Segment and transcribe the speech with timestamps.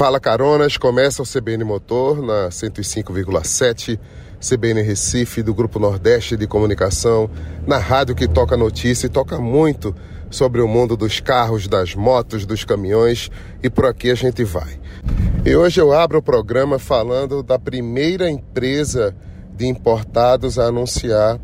[0.00, 4.00] Fala Caronas, começa o CBN Motor na 105,7,
[4.40, 7.28] CBN Recife, do Grupo Nordeste de Comunicação,
[7.66, 9.94] na rádio que toca notícia e toca muito
[10.30, 13.30] sobre o mundo dos carros, das motos, dos caminhões
[13.62, 14.80] e por aqui a gente vai.
[15.44, 19.14] E hoje eu abro o programa falando da primeira empresa
[19.54, 21.38] de importados a anunciar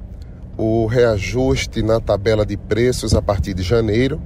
[0.57, 4.19] o reajuste na tabela de preços a partir de janeiro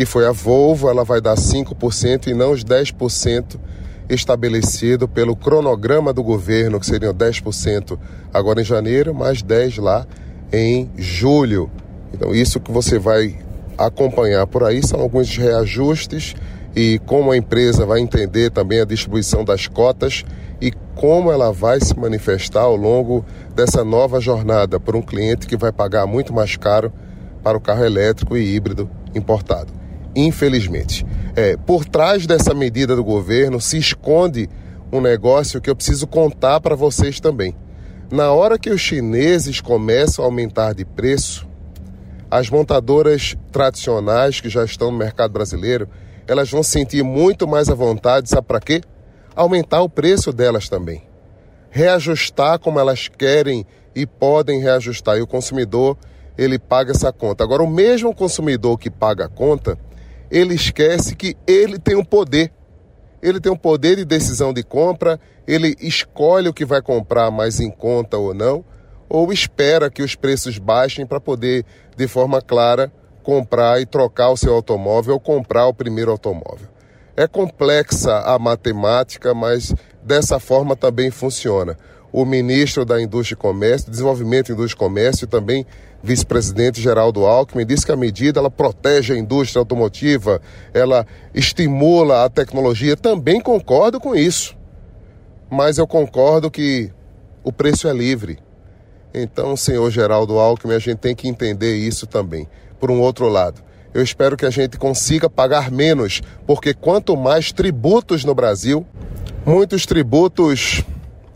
[0.00, 3.60] que foi a Volvo, ela vai dar 5% e não os 10%
[4.08, 7.98] estabelecido pelo cronograma do governo, que seriam 10%
[8.32, 10.06] agora em janeiro, mais 10 lá
[10.50, 11.70] em julho.
[12.14, 13.40] Então, isso que você vai
[13.76, 16.34] acompanhar por aí são alguns reajustes
[16.74, 20.24] e como a empresa vai entender também a distribuição das cotas
[20.62, 23.22] e como ela vai se manifestar ao longo
[23.54, 26.90] dessa nova jornada por um cliente que vai pagar muito mais caro
[27.42, 29.79] para o carro elétrico e híbrido importado
[30.14, 31.06] infelizmente.
[31.36, 34.48] É, por trás dessa medida do governo se esconde
[34.92, 37.54] um negócio que eu preciso contar para vocês também.
[38.10, 41.48] Na hora que os chineses começam a aumentar de preço,
[42.30, 45.88] as montadoras tradicionais que já estão no mercado brasileiro,
[46.26, 48.80] elas vão sentir muito mais à vontade, sabe para quê?
[49.34, 51.02] Aumentar o preço delas também.
[51.70, 53.64] Reajustar como elas querem
[53.94, 55.16] e podem reajustar.
[55.16, 55.96] E o consumidor,
[56.36, 57.44] ele paga essa conta.
[57.44, 59.78] Agora, o mesmo consumidor que paga a conta,
[60.30, 62.52] ele esquece que ele tem um poder.
[63.22, 67.60] Ele tem um poder de decisão de compra, ele escolhe o que vai comprar mais
[67.60, 68.64] em conta ou não,
[69.08, 71.64] ou espera que os preços baixem para poder,
[71.96, 72.90] de forma clara,
[73.22, 76.68] comprar e trocar o seu automóvel ou comprar o primeiro automóvel.
[77.16, 81.76] É complexa a matemática, mas dessa forma também funciona.
[82.12, 85.66] O ministro da Indústria e Comércio, Desenvolvimento, Indústria e Comércio, também
[86.02, 90.40] vice-presidente Geraldo Alckmin, disse que a medida ela protege a indústria automotiva,
[90.72, 92.96] ela estimula a tecnologia.
[92.96, 94.56] Também concordo com isso.
[95.50, 96.90] Mas eu concordo que
[97.42, 98.38] o preço é livre.
[99.12, 102.48] Então, senhor Geraldo Alckmin, a gente tem que entender isso também.
[102.78, 103.60] Por um outro lado,
[103.92, 108.86] eu espero que a gente consiga pagar menos, porque quanto mais tributos no Brasil,
[109.44, 110.84] muitos tributos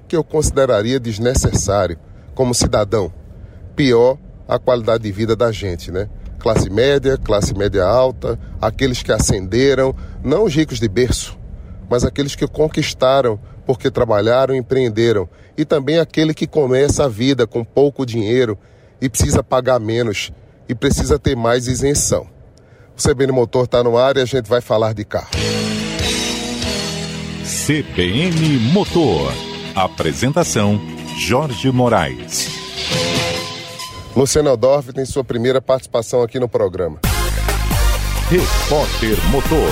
[0.06, 1.98] que eu consideraria desnecessário
[2.34, 3.12] como cidadão,
[3.74, 4.18] pior
[4.48, 6.08] a qualidade de vida da gente, né?
[6.38, 11.38] Classe média, classe média alta, aqueles que ascenderam, não os ricos de berço,
[11.88, 17.46] mas aqueles que conquistaram porque trabalharam e empreenderam, e também aquele que começa a vida
[17.46, 18.58] com pouco dinheiro
[19.00, 20.32] e precisa pagar menos
[20.68, 22.26] e precisa ter mais isenção.
[22.96, 25.30] O CBN Motor está no ar e a gente vai falar de carro.
[27.66, 29.32] CBN Motor.
[29.74, 30.80] Apresentação:
[31.18, 32.63] Jorge Moraes.
[34.16, 37.00] Luciano Dorf tem sua primeira participação aqui no programa.
[38.30, 39.68] Repórter Motor.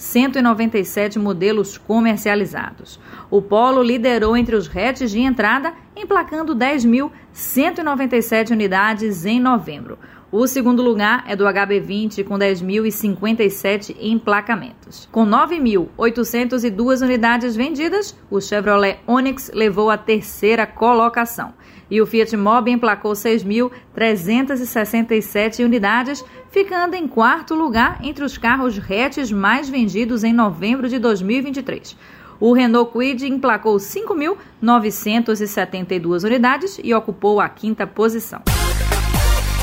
[0.00, 2.98] 10.197 modelos comercializados.
[3.30, 9.98] O Polo liderou entre os hatches de entrada, emplacando 10.197 unidades em novembro.
[10.32, 15.08] O segundo lugar é do HB20 com 10.057 emplacamentos.
[15.10, 21.52] Com 9.802 unidades vendidas, o Chevrolet Onix levou a terceira colocação
[21.90, 29.32] e o Fiat Mobi emplacou 6.367 unidades, ficando em quarto lugar entre os carros hatches
[29.32, 31.94] mais vendidos em novembro de 2023.
[32.38, 38.42] O Renault Kwid emplacou 5.972 unidades e ocupou a quinta posição.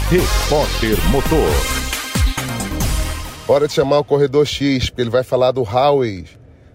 [0.09, 1.49] Repórter Motor.
[3.47, 6.25] Hora de chamar o Corredor X, porque ele vai falar do Huawei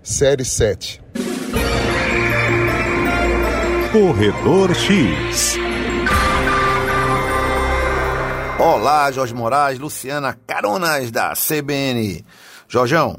[0.02, 1.01] Série 7.
[3.92, 5.58] Corredor X.
[8.58, 12.24] Olá, Jorge Moraes, Luciana Caronas da CBN.
[12.66, 13.18] Jorjão,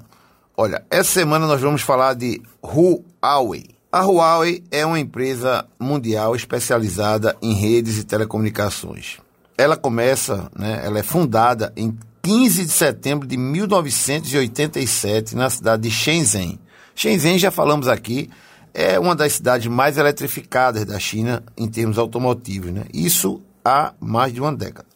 [0.58, 3.70] olha, essa semana nós vamos falar de Huawei.
[3.92, 9.20] A Huawei é uma empresa mundial especializada em redes e telecomunicações.
[9.56, 15.92] Ela começa, né, ela é fundada em 15 de setembro de 1987 na cidade de
[15.92, 16.60] Shenzhen.
[16.96, 18.31] Shenzhen já falamos aqui,
[18.74, 22.86] é uma das cidades mais eletrificadas da China em termos automotivos, né?
[22.94, 24.88] Isso há mais de uma década.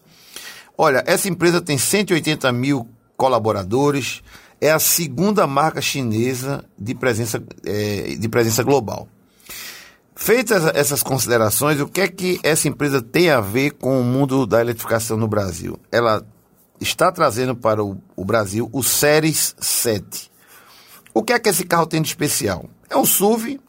[0.78, 4.22] Olha, essa empresa tem 180 mil colaboradores,
[4.60, 9.08] é a segunda marca chinesa de presença, é, de presença global.
[10.16, 14.48] Feitas essas considerações, o que é que essa empresa tem a ver com o mundo
[14.48, 15.80] da eletrificação no Brasil?
[15.92, 16.26] Ela
[16.82, 20.32] está trazendo para o, o Brasil o Series 7.
[21.14, 22.66] O que é que esse carro tem de especial?
[22.90, 23.60] É um SUV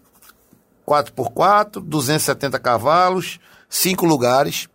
[0.88, 3.38] 4x4, 270 cavalos,
[3.68, 4.66] 5 lugares.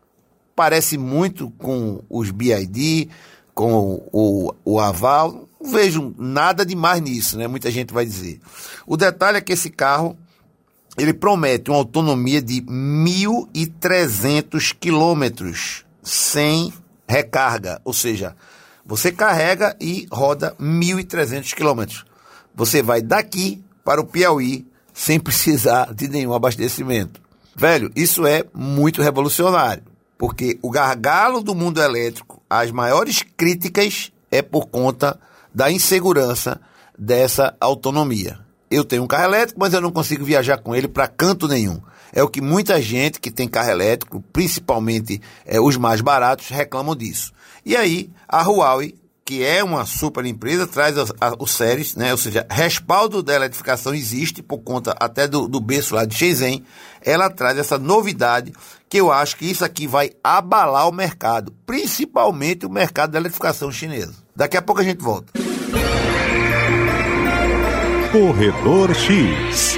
[0.55, 3.09] Parece muito com os BID,
[3.55, 5.49] com o, o, o Aval.
[5.59, 7.47] Não vejo nada demais nisso, né?
[7.47, 8.39] Muita gente vai dizer.
[8.85, 10.15] O detalhe é que esse carro
[10.95, 16.71] ele promete uma autonomia de 1.300 quilômetros sem
[17.07, 18.35] recarga, ou seja,
[18.85, 22.05] você carrega e roda 1.300 quilômetros.
[22.53, 27.21] Você vai daqui para o Piauí sem precisar de nenhum abastecimento.
[27.55, 29.83] Velho, isso é muito revolucionário,
[30.17, 35.19] porque o gargalo do mundo elétrico, as maiores críticas é por conta
[35.53, 36.59] da insegurança
[36.97, 38.43] dessa autonomia
[38.73, 41.79] eu tenho um carro elétrico, mas eu não consigo viajar com ele para canto nenhum.
[42.11, 46.95] É o que muita gente que tem carro elétrico, principalmente é, os mais baratos, reclamam
[46.95, 47.31] disso.
[47.65, 52.11] E aí, a Huawei, que é uma super empresa, traz a, a, o Series, né?
[52.11, 56.63] ou seja, respaldo da eletrificação existe por conta até do, do berço lá de Shenzhen.
[57.01, 58.51] Ela traz essa novidade
[58.89, 63.71] que eu acho que isso aqui vai abalar o mercado, principalmente o mercado da eletrificação
[63.71, 64.15] chinesa.
[64.35, 65.31] Daqui a pouco a gente volta.
[68.11, 69.77] Corredor X.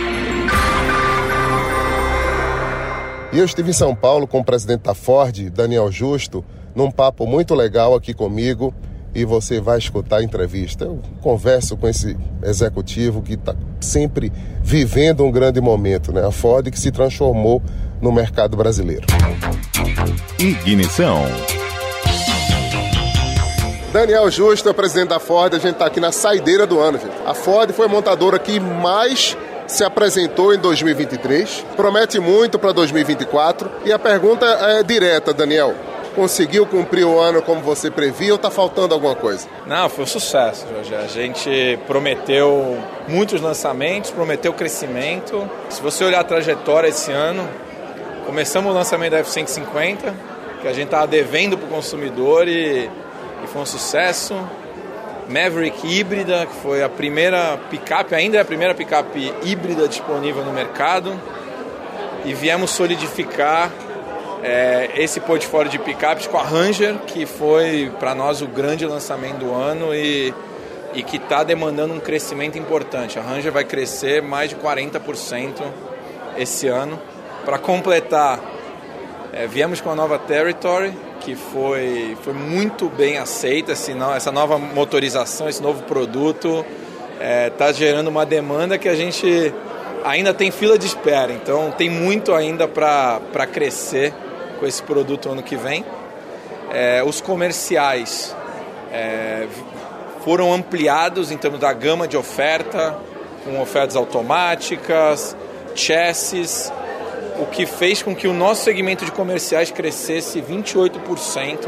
[3.31, 6.43] E eu estive em São Paulo com o presidente da Ford, Daniel Justo,
[6.73, 8.73] num papo muito legal aqui comigo
[9.15, 10.83] e você vai escutar a entrevista.
[10.83, 14.31] Eu converso com esse executivo que está sempre
[14.61, 16.25] vivendo um grande momento, né?
[16.27, 17.61] A Ford que se transformou
[18.01, 19.07] no mercado brasileiro.
[20.37, 21.23] Ignição.
[23.93, 27.15] Daniel Justo é presidente da Ford, a gente está aqui na saideira do ano, gente.
[27.25, 33.71] A Ford foi a montadora que mais se apresentou em 2023, promete muito para 2024.
[33.85, 35.73] E a pergunta é direta, Daniel.
[36.15, 39.49] Conseguiu cumprir o ano como você previa ou está faltando alguma coisa?
[39.67, 40.95] Não, foi um sucesso, Jorge.
[40.95, 45.49] A gente prometeu muitos lançamentos, prometeu crescimento.
[45.69, 47.45] Se você olhar a trajetória esse ano,
[48.25, 50.13] começamos o lançamento da F-150,
[50.61, 52.89] que a gente estava devendo para o consumidor e
[53.41, 54.35] que foi um sucesso.
[55.27, 60.53] Maverick híbrida, que foi a primeira picape, ainda é a primeira picape híbrida disponível no
[60.53, 61.13] mercado.
[62.23, 63.69] E viemos solidificar
[64.47, 69.39] é, esse portfólio de picapes com a Ranger, que foi para nós o grande lançamento
[69.39, 70.31] do ano e,
[70.93, 73.17] e que está demandando um crescimento importante.
[73.17, 75.63] A Ranger vai crescer mais de 40%
[76.37, 77.01] esse ano.
[77.43, 78.39] Para completar,
[79.33, 85.49] é, viemos com a nova Territory, que foi, foi muito bem aceita, essa nova motorização,
[85.49, 86.63] esse novo produto
[87.51, 89.51] está é, gerando uma demanda que a gente
[90.03, 94.13] ainda tem fila de espera, então tem muito ainda para crescer
[94.59, 95.85] com esse produto ano que vem.
[96.71, 98.35] É, os comerciais
[98.91, 99.47] é,
[100.23, 102.97] foram ampliados em termos da gama de oferta,
[103.43, 105.35] com ofertas automáticas,
[105.75, 106.71] chassis,
[107.39, 111.67] o que fez com que o nosso segmento de comerciais crescesse 28%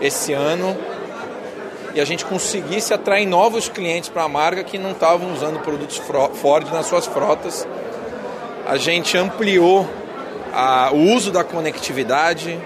[0.00, 0.76] esse ano
[1.94, 6.00] e a gente conseguisse atrair novos clientes para a marca que não estavam usando produtos
[6.34, 7.66] Ford nas suas frotas.
[8.66, 9.86] A gente ampliou
[10.52, 12.58] a, o uso da conectividade,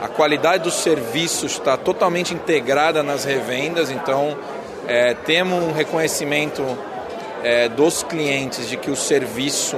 [0.00, 4.36] a qualidade dos serviços está totalmente integrada nas revendas, então
[4.86, 6.64] é, temos um reconhecimento
[7.42, 9.76] é, dos clientes de que o serviço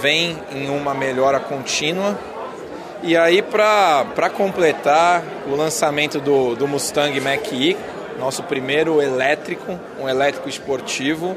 [0.00, 2.18] vem em uma melhora contínua.
[3.02, 7.76] E aí, para completar o lançamento do, do Mustang Mach-E,
[8.18, 11.36] nosso primeiro elétrico, um elétrico esportivo,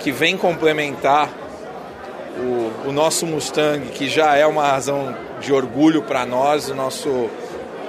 [0.00, 1.30] que vem complementar
[2.36, 7.30] o, o nosso Mustang, que já é uma razão de orgulho para nós, o nosso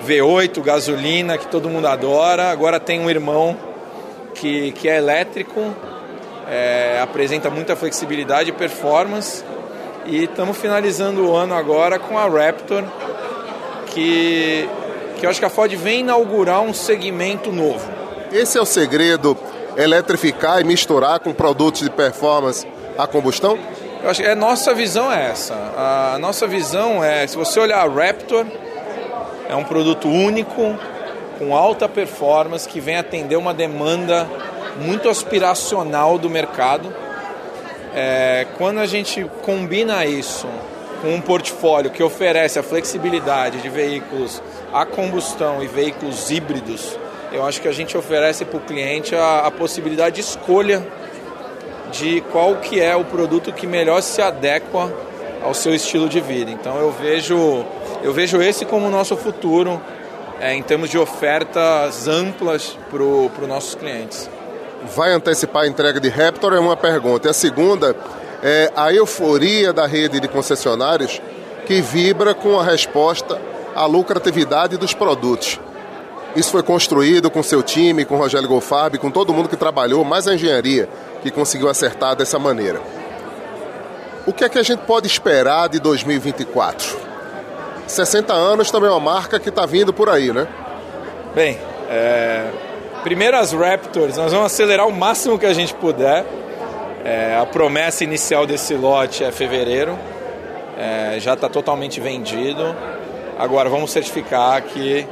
[0.05, 2.51] V8 gasolina, que todo mundo adora.
[2.51, 3.57] Agora tem um irmão
[4.33, 5.73] que, que é elétrico,
[6.49, 9.43] é, apresenta muita flexibilidade e performance
[10.05, 12.83] e estamos finalizando o ano agora com a Raptor,
[13.87, 14.67] que,
[15.17, 17.87] que eu acho que a Ford vem inaugurar um segmento novo.
[18.31, 19.37] Esse é o segredo,
[19.77, 22.65] eletrificar e misturar com produtos de performance
[22.97, 23.57] a combustão?
[24.01, 25.53] Eu acho que a nossa visão é essa.
[25.53, 28.45] A nossa visão é, se você olhar a Raptor,
[29.47, 30.77] é um produto único,
[31.37, 34.27] com alta performance, que vem atender uma demanda
[34.79, 36.93] muito aspiracional do mercado
[37.93, 40.47] é, quando a gente combina isso
[41.01, 44.41] com um portfólio que oferece a flexibilidade de veículos
[44.71, 46.97] a combustão e veículos híbridos
[47.31, 50.85] eu acho que a gente oferece para o cliente a, a possibilidade de escolha
[51.91, 54.91] de qual que é o produto que melhor se adequa
[55.43, 56.51] ao seu estilo de vida.
[56.51, 57.65] Então eu vejo,
[58.03, 59.81] eu vejo esse como o nosso futuro
[60.39, 64.29] é, em termos de ofertas amplas para os nossos clientes.
[64.95, 66.53] Vai antecipar a entrega de Raptor?
[66.53, 67.27] É uma pergunta.
[67.27, 67.95] E a segunda
[68.41, 71.21] é a euforia da rede de concessionários
[71.65, 73.39] que vibra com a resposta
[73.75, 75.59] à lucratividade dos produtos.
[76.35, 80.27] Isso foi construído com seu time, com Rogério Golfarb, com todo mundo que trabalhou, mais
[80.27, 80.87] a engenharia
[81.21, 82.81] que conseguiu acertar dessa maneira.
[84.25, 86.97] O que é que a gente pode esperar de 2024?
[87.87, 90.47] 60 anos também é uma marca que está vindo por aí, né?
[91.33, 91.57] Bem,
[91.89, 92.49] é...
[93.03, 96.25] primeiro as Raptors, nós vamos acelerar o máximo que a gente puder.
[97.03, 97.37] É...
[97.37, 99.97] a promessa inicial desse lote é fevereiro,
[100.77, 101.19] é...
[101.19, 102.75] já está totalmente vendido.
[103.39, 105.07] Agora vamos certificar que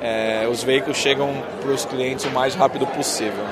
[0.00, 3.44] é, os veículos chegam para os clientes o mais rápido possível.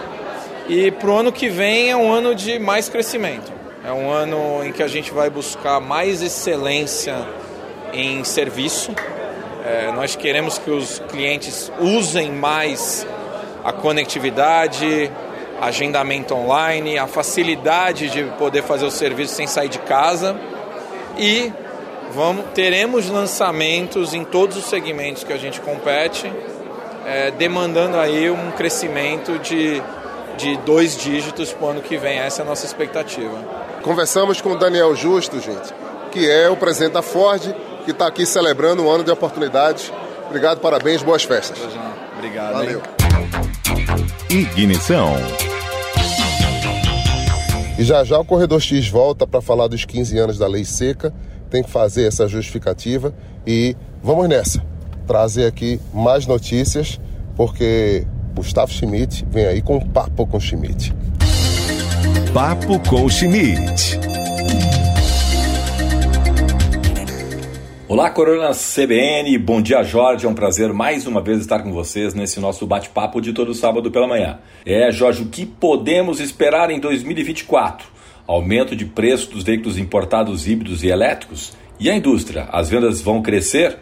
[0.69, 3.53] E para o ano que vem é um ano de mais crescimento.
[3.85, 7.17] É um ano em que a gente vai buscar mais excelência
[7.93, 8.93] em serviço.
[9.65, 13.07] É, nós queremos que os clientes usem mais
[13.63, 15.11] a conectividade,
[15.61, 20.37] agendamento online, a facilidade de poder fazer o serviço sem sair de casa
[21.17, 21.53] e
[22.13, 26.31] vamos, teremos lançamentos em todos os segmentos que a gente compete,
[27.07, 29.81] é, demandando aí um crescimento de,
[30.37, 32.19] de dois dígitos para o ano que vem.
[32.19, 33.37] Essa é a nossa expectativa.
[33.83, 35.73] Conversamos com o Daniel Justo, gente,
[36.11, 37.43] que é o presidente da Ford,
[37.85, 39.93] que está aqui celebrando um ano de oportunidades.
[40.29, 41.59] Obrigado, parabéns, boas festas.
[42.17, 42.55] Obrigado.
[42.55, 42.83] Valeu.
[44.31, 44.49] Hein?
[44.57, 45.15] Ignição.
[47.79, 51.13] E já já o Corredor X volta para falar dos 15 anos da Lei Seca
[51.51, 53.15] tem que fazer essa justificativa
[53.47, 54.65] e vamos nessa.
[55.07, 56.99] Trazer aqui mais notícias,
[57.37, 60.93] porque Gustavo Schmidt vem aí com um papo com Schmidt.
[62.35, 63.99] Papo com Schmidt.
[67.89, 72.13] Olá, Corona CBN, bom dia Jorge, é um prazer mais uma vez estar com vocês
[72.13, 74.39] nesse nosso bate-papo de todo sábado pela manhã.
[74.67, 77.97] É, Jorge, o que podemos esperar em 2024?
[78.27, 81.53] aumento de preço dos veículos importados híbridos e elétricos?
[81.79, 82.49] E a indústria?
[82.51, 83.79] As vendas vão crescer?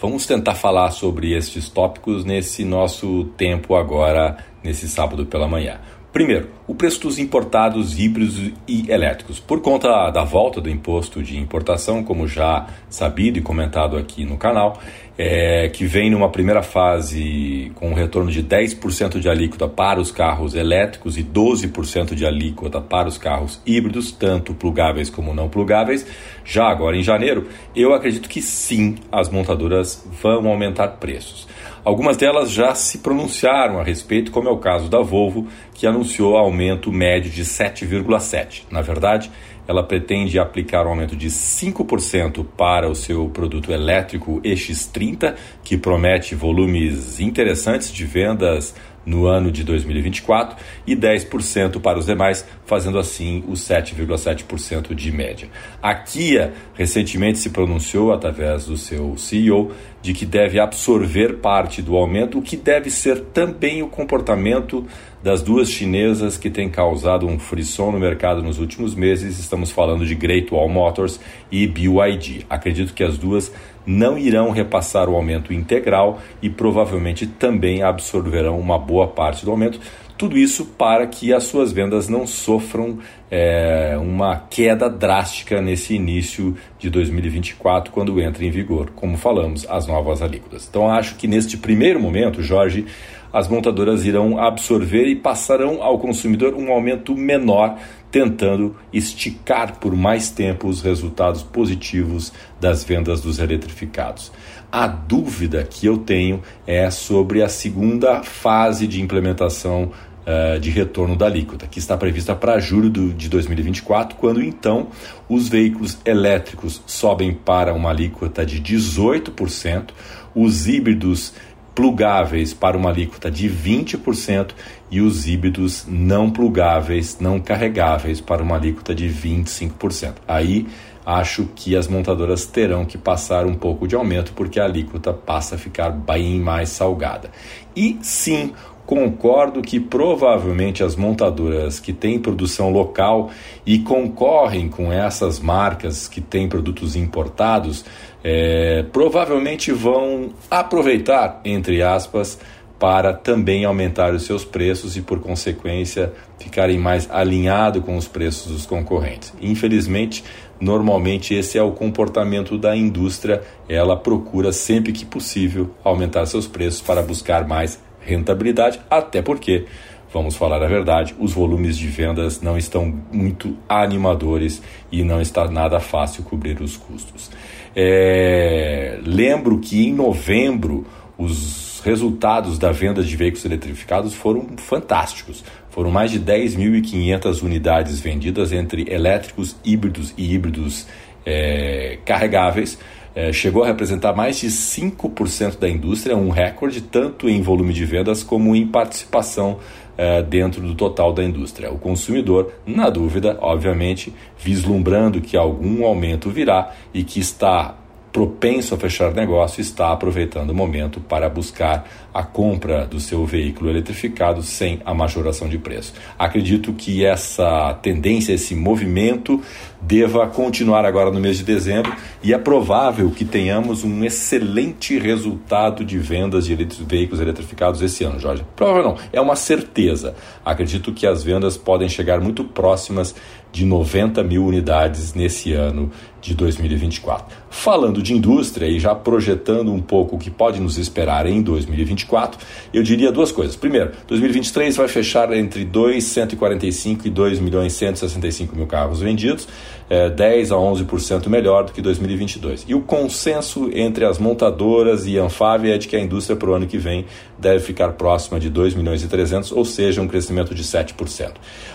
[0.00, 5.78] Vamos tentar falar sobre estes tópicos nesse nosso tempo agora, nesse sábado pela manhã.
[6.12, 9.38] Primeiro, o preço dos importados híbridos e elétricos.
[9.38, 14.36] Por conta da volta do imposto de importação, como já sabido e comentado aqui no
[14.36, 14.80] canal,
[15.16, 20.10] é, que vem numa primeira fase com um retorno de 10% de alíquota para os
[20.10, 26.04] carros elétricos e 12% de alíquota para os carros híbridos, tanto plugáveis como não plugáveis,
[26.44, 31.46] já agora em janeiro, eu acredito que sim, as montadoras vão aumentar preços.
[31.82, 36.36] Algumas delas já se pronunciaram a respeito, como é o caso da Volvo, que anunciou
[36.36, 38.64] aumento médio de 7,7.
[38.70, 39.30] Na verdade,
[39.66, 46.34] ela pretende aplicar um aumento de 5% para o seu produto elétrico EX30, que promete
[46.34, 53.44] volumes interessantes de vendas no ano de 2024 e 10% para os demais, fazendo assim
[53.48, 55.48] os 7,7% de média.
[55.82, 61.96] A Kia recentemente se pronunciou através do seu CEO de que deve absorver parte do
[61.96, 64.86] aumento, o que deve ser também o comportamento
[65.22, 69.38] das duas chinesas que têm causado um frisson no mercado nos últimos meses.
[69.38, 72.46] Estamos falando de Great Wall Motors e BYD.
[72.48, 73.52] Acredito que as duas
[73.86, 79.80] não irão repassar o aumento integral e provavelmente também absorverão uma boa parte do aumento.
[80.16, 82.98] Tudo isso para que as suas vendas não sofram
[83.30, 89.86] é, uma queda drástica nesse início de 2024, quando entra em vigor, como falamos, as
[89.86, 90.66] novas alíquotas.
[90.68, 92.84] Então, acho que neste primeiro momento, Jorge,
[93.32, 97.78] as montadoras irão absorver e passarão ao consumidor um aumento menor,
[98.10, 104.32] tentando esticar por mais tempo os resultados positivos das vendas dos eletrificados.
[104.72, 111.16] A dúvida que eu tenho é sobre a segunda fase de implementação uh, de retorno
[111.16, 114.88] da alíquota, que está prevista para julho de 2024, quando então
[115.28, 119.90] os veículos elétricos sobem para uma alíquota de 18%,
[120.34, 121.34] os híbridos
[121.74, 124.50] plugáveis para uma alíquota de 20%
[124.90, 130.14] e os híbridos não plugáveis, não carregáveis para uma alíquota de 25%.
[130.26, 130.66] Aí
[131.04, 135.54] acho que as montadoras terão que passar um pouco de aumento porque a alíquota passa
[135.54, 137.30] a ficar bem mais salgada.
[137.74, 138.52] E sim,
[138.90, 143.30] concordo que provavelmente as montadoras que têm produção local
[143.64, 147.84] e concorrem com essas marcas que têm produtos importados
[148.24, 152.36] é, provavelmente vão aproveitar, entre aspas,
[152.80, 158.50] para também aumentar os seus preços e, por consequência, ficarem mais alinhados com os preços
[158.50, 159.32] dos concorrentes.
[159.40, 160.24] Infelizmente,
[160.58, 166.80] normalmente esse é o comportamento da indústria, ela procura sempre que possível aumentar seus preços
[166.80, 169.66] para buscar mais rentabilidade, até porque
[170.12, 175.48] vamos falar a verdade, os volumes de vendas não estão muito animadores e não está
[175.48, 177.30] nada fácil cobrir os custos.
[177.74, 180.84] É, lembro que em novembro
[181.16, 185.44] os resultados da venda de veículos eletrificados foram fantásticos.
[185.70, 190.86] Foram mais de 10.500 unidades vendidas entre elétricos, híbridos e híbridos
[191.24, 192.78] é, carregáveis.
[193.14, 197.84] É, chegou a representar mais de 5% da indústria, um recorde tanto em volume de
[197.84, 199.58] vendas como em participação
[199.98, 201.72] é, dentro do total da indústria.
[201.72, 207.74] O consumidor, na dúvida, obviamente, vislumbrando que algum aumento virá e que está
[208.12, 213.70] propenso a fechar negócio está aproveitando o momento para buscar a compra do seu veículo
[213.70, 215.92] eletrificado sem a majoração de preço.
[216.18, 219.40] Acredito que essa tendência, esse movimento
[219.80, 225.84] deva continuar agora no mês de dezembro e é provável que tenhamos um excelente resultado
[225.84, 228.44] de vendas de veículos eletrificados esse ano, Jorge.
[228.56, 230.14] Provável não, é uma certeza.
[230.44, 233.14] Acredito que as vendas podem chegar muito próximas
[233.52, 235.90] de 90 mil unidades nesse ano
[236.20, 237.36] de 2024.
[237.48, 242.38] Falando de indústria e já projetando um pouco o que pode nos esperar em 2024,
[242.72, 243.56] eu diria duas coisas.
[243.56, 249.48] Primeiro, 2023 vai fechar entre 2,145 e 2 milhões 165 mil carros vendidos,
[249.90, 252.64] é, 10 a 11% melhor do que 2022.
[252.68, 256.48] E o consenso entre as montadoras e a Anfávia é de que a indústria para
[256.48, 257.04] o ano que vem
[257.36, 261.32] deve ficar próxima de 2 milhões e 300, ou seja, um crescimento de 7%.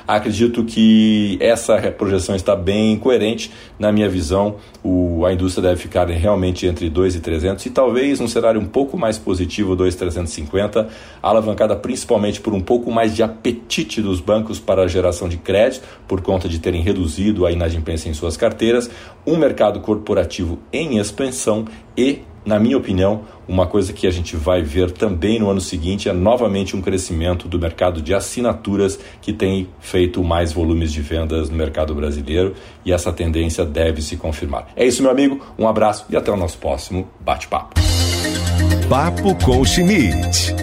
[0.08, 3.52] Acredito que essa projeção está bem coerente.
[3.78, 8.22] Na minha visão, o, a indústria deve ficar realmente entre 2 e 300 e talvez
[8.22, 10.88] um cenário um pouco mais positivo, 2,350,
[11.22, 15.84] alavancada principalmente por um pouco mais de apetite dos bancos para a geração de crédito,
[16.08, 18.90] por conta de terem reduzido a inadimplência em suas carteiras,
[19.26, 21.66] um mercado corporativo em expansão
[21.98, 26.08] e na minha opinião, uma coisa que a gente vai ver também no ano seguinte
[26.08, 31.50] é novamente um crescimento do mercado de assinaturas que tem feito mais volumes de vendas
[31.50, 32.54] no mercado brasileiro
[32.86, 34.68] e essa tendência deve se confirmar.
[34.76, 35.44] É isso, meu amigo.
[35.58, 37.74] Um abraço e até o nosso próximo bate-papo.
[38.88, 40.54] Papo com Schmidt.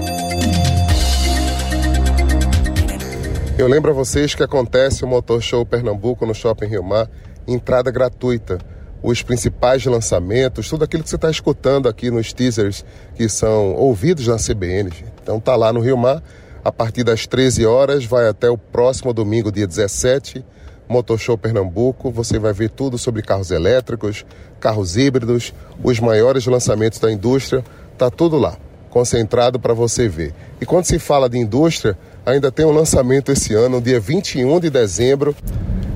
[3.59, 7.09] Eu lembro a vocês que acontece o Motor Show Pernambuco no Shopping Rio Mar,
[7.47, 8.59] entrada gratuita
[9.03, 12.85] os principais lançamentos, tudo aquilo que você está escutando aqui nos teasers
[13.17, 14.93] que são ouvidos na CBN.
[15.21, 16.23] Então tá lá no Rio Mar,
[16.65, 20.45] a partir das 13 horas, vai até o próximo domingo, dia 17,
[20.89, 22.13] Motor Show Pernambuco.
[22.13, 24.25] Você vai ver tudo sobre carros elétricos,
[24.61, 25.53] carros híbridos,
[25.83, 27.65] os maiores lançamentos da indústria,
[27.99, 28.57] tá tudo lá,
[28.91, 30.33] concentrado para você ver.
[30.61, 34.71] E quando se fala de indústria, ainda tem um lançamento esse ano, dia 21 de
[34.71, 35.35] dezembro,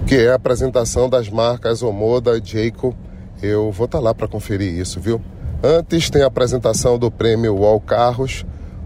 [0.06, 2.94] que é a apresentação das marcas Omoda e Jayco.
[3.42, 5.20] Eu vou estar tá lá para conferir isso, viu?
[5.62, 8.44] Antes tem a apresentação do prêmio Wall Carros,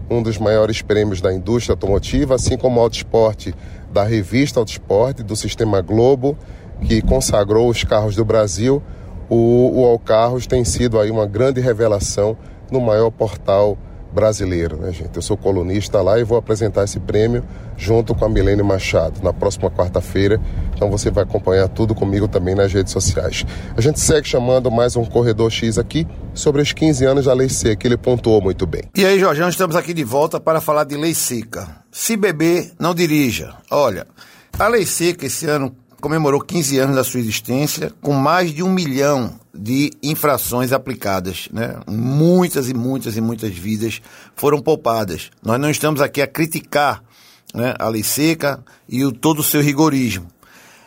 [0.09, 3.53] um dos maiores prêmios da indústria automotiva, assim como o Autosport
[3.91, 6.37] da revista Autosport, do Sistema Globo,
[6.81, 8.81] que consagrou os carros do Brasil.
[9.29, 12.37] O Wall Carros tem sido aí uma grande revelação
[12.71, 13.77] no maior portal
[14.11, 15.15] brasileiro, né, gente?
[15.15, 17.43] Eu sou colunista lá e vou apresentar esse prêmio
[17.77, 20.39] junto com a Milene Machado na próxima quarta-feira.
[20.75, 23.45] Então você vai acompanhar tudo comigo também nas redes sociais.
[23.75, 27.49] A gente segue chamando mais um Corredor X aqui sobre os 15 anos da Lei
[27.49, 28.83] Seca, que ele pontuou muito bem.
[28.95, 31.67] E aí, Jorge, estamos aqui de volta para falar de Lei Seca.
[31.91, 33.53] Se beber, não dirija.
[33.69, 34.05] Olha,
[34.57, 38.69] a Lei Seca esse ano comemorou 15 anos da sua existência, com mais de um
[38.69, 41.47] milhão de infrações aplicadas.
[41.53, 41.79] Né?
[41.87, 44.01] Muitas e muitas e muitas vidas
[44.35, 45.29] foram poupadas.
[45.43, 47.03] Nós não estamos aqui a criticar
[47.53, 50.27] né, a lei seca e o, todo o seu rigorismo.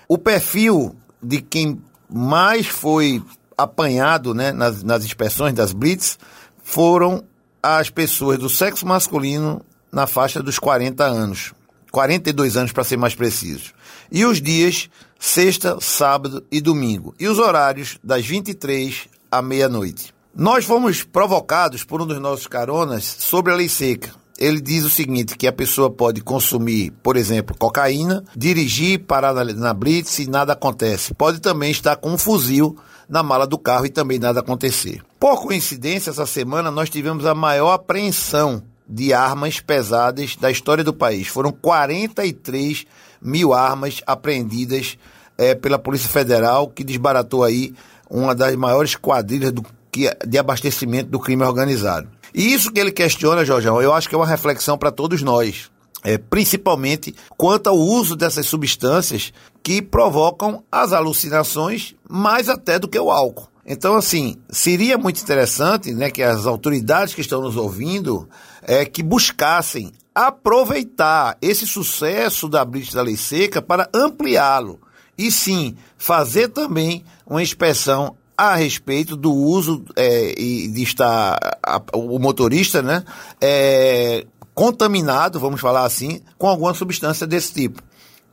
[0.09, 3.23] O perfil de quem mais foi
[3.57, 6.19] apanhado né, nas, nas inspeções das Blitz
[6.63, 7.23] foram
[7.63, 11.55] as pessoas do sexo masculino na faixa dos 40 anos.
[11.95, 13.73] 42 anos para ser mais preciso.
[14.11, 17.15] E os dias sexta, sábado e domingo.
[17.21, 20.13] E os horários das 23 à meia-noite.
[20.35, 24.11] Nós fomos provocados por um dos nossos caronas sobre a lei seca.
[24.37, 29.45] Ele diz o seguinte, que a pessoa pode consumir, por exemplo, cocaína, dirigir, parar na,
[29.45, 31.15] na blitz e nada acontece.
[31.15, 32.77] Pode também estar com um fuzil
[33.09, 35.01] na mala do carro e também nada acontecer.
[35.21, 40.93] Por coincidência, essa semana nós tivemos a maior apreensão de armas pesadas da história do
[40.93, 41.29] país.
[41.29, 42.87] Foram 43
[43.21, 44.99] mil armas apreendidas
[45.39, 47.75] é, pela Polícia Federal, que desbaratou aí
[48.11, 52.09] uma das maiores quadrilhas do, que, de abastecimento do crime organizado.
[52.35, 55.71] E isso que ele questiona, Jorjão, eu acho que é uma reflexão para todos nós.
[56.07, 62.99] É, principalmente quanto ao uso dessas substâncias que provocam as alucinações mais até do que
[62.99, 63.49] o álcool.
[63.67, 68.29] Então, assim, seria muito interessante né, que as autoridades que estão nos ouvindo
[68.65, 74.81] é, que buscassem aproveitar esse sucesso da Blitz da Lei Seca para ampliá-lo.
[75.17, 82.19] E sim, fazer também uma inspeção a respeito do uso é, de estar a, o
[82.19, 83.05] motorista né,
[83.41, 87.83] é, contaminado, vamos falar assim, com alguma substância desse tipo.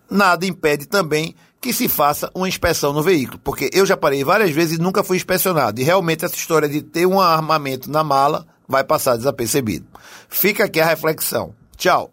[0.10, 4.50] Nada impede também que se faça uma inspeção no veículo, porque eu já parei várias
[4.50, 5.80] vezes e nunca fui inspecionado.
[5.80, 9.86] E realmente essa história de ter um armamento na mala vai passar desapercebido.
[10.30, 11.54] Fica aqui a reflexão.
[11.78, 12.12] Tchau.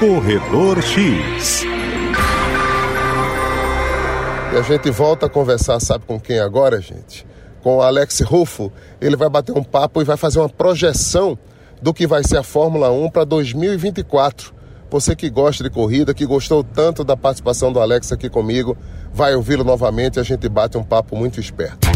[0.00, 1.62] Corredor X.
[4.52, 7.26] E a gente volta a conversar, sabe com quem agora, gente?
[7.62, 8.72] Com o Alex Ruffo.
[9.00, 11.38] Ele vai bater um papo e vai fazer uma projeção
[11.80, 14.52] do que vai ser a Fórmula 1 para 2024.
[14.90, 18.76] Você que gosta de corrida, que gostou tanto da participação do Alex aqui comigo,
[19.12, 21.86] vai ouvi-lo novamente e a gente bate um papo muito esperto.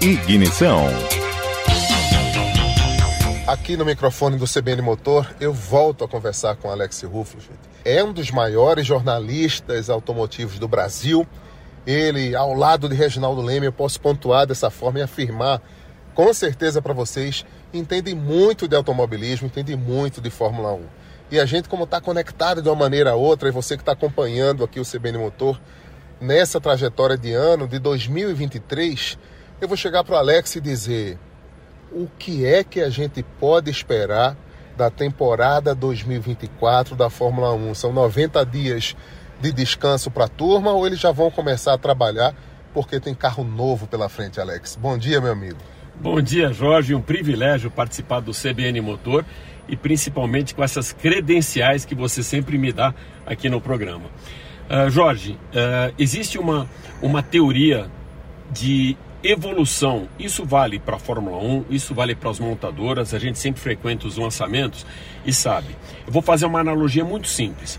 [0.00, 0.86] Ignição.
[3.46, 7.00] Aqui no microfone do CBN Motor, eu volto a conversar com Alex.
[7.00, 7.50] Gente.
[7.84, 11.26] É um dos maiores jornalistas automotivos do Brasil.
[11.86, 15.60] Ele, ao lado de Reginaldo Leme, eu posso pontuar dessa forma e afirmar
[16.14, 17.44] com certeza para vocês,
[17.74, 20.80] entendem muito de automobilismo, entendem muito de Fórmula 1.
[21.30, 23.92] E a gente, como está conectado de uma maneira ou outra, e você que está
[23.92, 25.60] acompanhando aqui o CBN Motor,
[26.20, 29.18] nessa trajetória de ano de 2023,
[29.60, 31.18] eu vou chegar para o Alex e dizer
[31.92, 34.36] o que é que a gente pode esperar
[34.76, 37.74] da temporada 2024 da Fórmula 1.
[37.74, 38.96] São 90 dias
[39.40, 42.34] de descanso para a turma ou eles já vão começar a trabalhar
[42.74, 44.76] porque tem carro novo pela frente, Alex?
[44.76, 45.58] Bom dia, meu amigo.
[45.98, 46.94] Bom dia, Jorge.
[46.94, 49.24] Um privilégio participar do CBN Motor
[49.66, 54.10] e principalmente com essas credenciais que você sempre me dá aqui no programa.
[54.68, 56.68] Uh, Jorge, uh, existe uma,
[57.00, 57.88] uma teoria
[58.50, 60.08] de evolução.
[60.18, 63.14] Isso vale para a Fórmula 1, isso vale para as montadoras.
[63.14, 64.86] A gente sempre frequenta os lançamentos
[65.24, 65.76] e sabe.
[66.06, 67.78] Eu vou fazer uma analogia muito simples.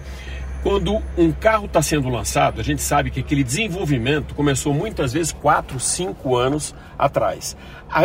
[0.64, 5.32] Quando um carro está sendo lançado, a gente sabe que aquele desenvolvimento começou muitas vezes
[5.32, 7.56] 4, 5 anos atrás.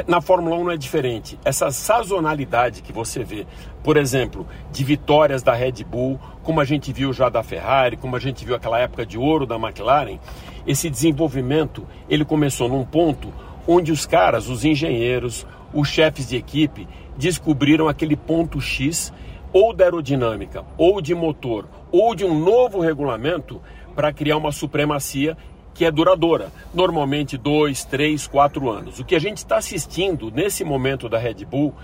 [0.07, 1.38] Na Fórmula 1 não é diferente.
[1.45, 3.47] Essa sazonalidade que você vê,
[3.83, 8.17] por exemplo, de vitórias da Red Bull, como a gente viu já da Ferrari, como
[8.17, 10.19] a gente viu aquela época de ouro da McLaren,
[10.67, 13.33] esse desenvolvimento ele começou num ponto
[13.67, 16.87] onde os caras, os engenheiros, os chefes de equipe
[17.17, 19.12] descobriram aquele ponto X
[19.53, 23.61] ou da aerodinâmica, ou de motor, ou de um novo regulamento
[23.95, 25.37] para criar uma supremacia
[25.75, 28.99] que é duradoura, normalmente dois, três, quatro anos.
[28.99, 31.75] O que a gente está assistindo nesse momento da Red Bull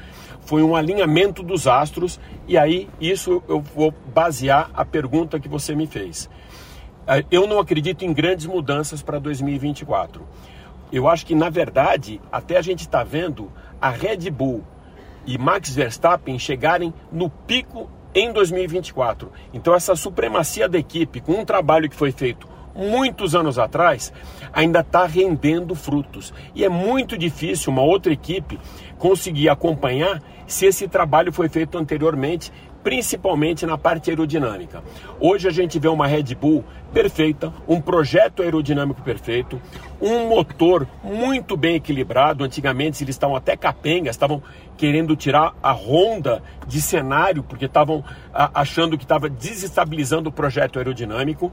[0.43, 5.75] foi um alinhamento dos astros, e aí isso eu vou basear a pergunta que você
[5.75, 6.29] me fez.
[7.07, 10.23] É, eu não acredito em grandes mudanças para 2024.
[10.93, 13.51] Eu acho que, na verdade, até a gente está vendo
[13.81, 14.65] a Red Bull
[15.29, 19.31] e Max Verstappen chegarem no pico em 2024.
[19.53, 24.11] Então, essa supremacia da equipe, com um trabalho que foi feito muitos anos atrás,
[24.55, 26.33] ainda está rendendo frutos.
[26.55, 28.59] E é muito difícil uma outra equipe
[28.97, 32.51] conseguir acompanhar se esse trabalho foi feito anteriormente
[32.83, 34.83] principalmente na parte aerodinâmica.
[35.21, 39.61] Hoje a gente vê uma Red Bull perfeita, um projeto aerodinâmico perfeito,
[40.01, 42.45] um motor muito bem equilibrado.
[42.45, 44.43] Antigamente eles estavam até capengas, estavam
[44.77, 51.53] querendo tirar a Honda de cenário porque estavam achando que estava desestabilizando o projeto aerodinâmico.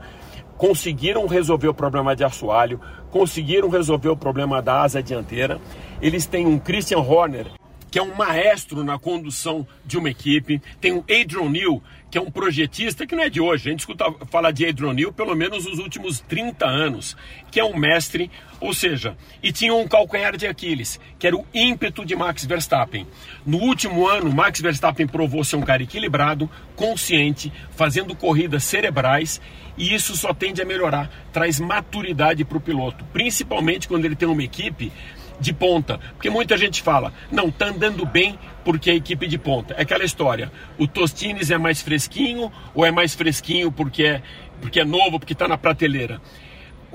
[0.58, 2.80] Conseguiram resolver o problema de assoalho,
[3.12, 5.60] conseguiram resolver o problema da asa dianteira.
[6.02, 7.48] Eles têm um Christian Horner
[7.96, 10.62] que é um maestro na condução de uma equipe.
[10.82, 11.82] Tem o Adrian Neal,
[12.12, 13.70] que é um projetista que não é de hoje.
[13.70, 17.16] A gente escuta falar de Adrian Neal pelo menos nos últimos 30 anos,
[17.50, 18.30] que é um mestre,
[18.60, 23.08] ou seja, e tinha um calcanhar de Aquiles, que era o ímpeto de Max Verstappen.
[23.46, 29.40] No último ano, Max Verstappen provou ser um cara equilibrado, consciente, fazendo corridas cerebrais
[29.78, 34.28] e isso só tende a melhorar, traz maturidade para o piloto, principalmente quando ele tem
[34.28, 34.92] uma equipe
[35.40, 36.00] de ponta.
[36.14, 39.74] Porque muita gente fala, não, tá andando bem porque é equipe de ponta.
[39.76, 44.22] É aquela história, o Tostines é mais fresquinho ou é mais fresquinho porque é,
[44.62, 46.22] porque é novo, porque está na prateleira.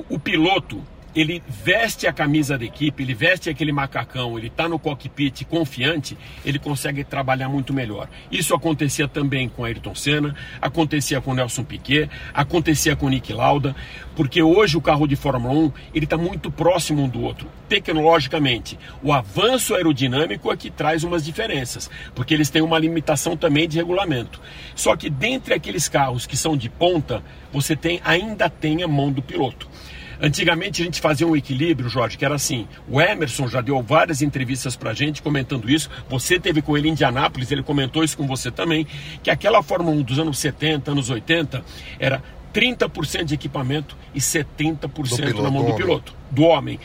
[0.09, 0.83] O piloto,
[1.15, 6.17] ele veste a camisa da equipe, ele veste aquele macacão, ele está no cockpit confiante,
[6.45, 8.09] ele consegue trabalhar muito melhor.
[8.31, 13.75] Isso acontecia também com Ayrton Senna, acontecia com Nelson Piquet, acontecia com Nick Lauda,
[14.15, 18.79] porque hoje o carro de Fórmula 1 ele está muito próximo um do outro, tecnologicamente.
[19.03, 23.79] O avanço aerodinâmico é que traz umas diferenças, porque eles têm uma limitação também de
[23.79, 24.41] regulamento.
[24.75, 29.11] Só que dentre aqueles carros que são de ponta, você tem ainda tem a mão
[29.11, 29.69] do piloto.
[30.23, 34.21] Antigamente a gente fazia um equilíbrio, Jorge, que era assim: o Emerson já deu várias
[34.21, 35.89] entrevistas pra gente comentando isso.
[36.09, 38.87] Você teve com ele em Indianápolis, ele comentou isso com você também,
[39.23, 41.65] que aquela Fórmula 1 dos anos 70, anos 80,
[41.99, 46.79] era 30% de equipamento e 70% na mão do piloto, do homem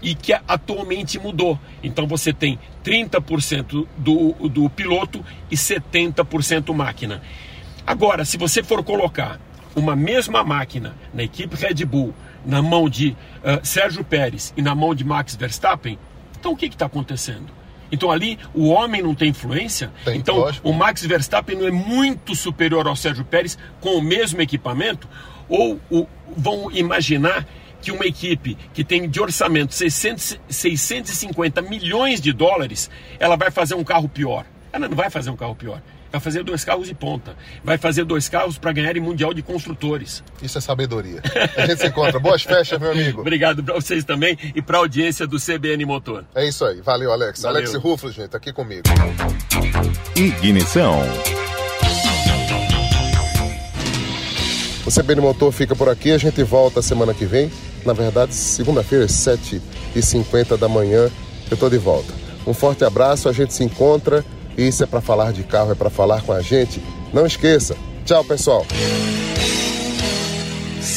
[0.00, 1.58] e que atualmente mudou.
[1.82, 7.22] Então você tem 30% do, do piloto e 70% máquina.
[7.86, 9.40] Agora, se você for colocar
[9.74, 12.12] uma mesma máquina na equipe Red Bull,
[12.44, 15.98] na mão de uh, Sérgio Pérez e na mão de Max Verstappen,
[16.38, 17.46] então o que está acontecendo?
[17.90, 19.92] Então ali o homem não tem influência.
[20.04, 20.68] Tem, então lógico.
[20.68, 25.08] o Max Verstappen não é muito superior ao Sérgio Pérez com o mesmo equipamento?
[25.48, 27.46] Ou o, vão imaginar
[27.82, 33.74] que uma equipe que tem de orçamento 600, 650 milhões de dólares, ela vai fazer
[33.74, 34.46] um carro pior?
[34.72, 38.04] Ela não vai fazer um carro pior vai fazer dois carros de ponta, vai fazer
[38.04, 40.22] dois carros para ganhar em Mundial de Construtores.
[40.42, 41.22] Isso é sabedoria.
[41.56, 42.20] A gente se encontra.
[42.20, 43.22] Boas festas, meu amigo.
[43.22, 46.24] Obrigado para vocês também e para a audiência do CBN Motor.
[46.34, 46.80] É isso aí.
[46.82, 47.40] Valeu, Alex.
[47.40, 47.62] Valeu.
[47.62, 48.82] Alex Ruflo, gente, aqui comigo.
[50.14, 51.00] Ignição.
[54.84, 56.12] O CBN Motor fica por aqui.
[56.12, 57.50] A gente volta semana que vem.
[57.86, 61.10] Na verdade, segunda-feira, às 7h50 da manhã,
[61.50, 62.12] eu estou de volta.
[62.46, 64.24] Um forte abraço, a gente se encontra.
[64.56, 66.82] Isso é para falar de carro, é para falar com a gente.
[67.12, 67.76] Não esqueça.
[68.04, 68.66] Tchau, pessoal.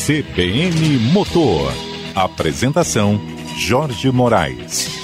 [0.05, 1.71] CBN Motor.
[2.15, 3.19] Apresentação:
[3.57, 4.94] Jorge Moraes.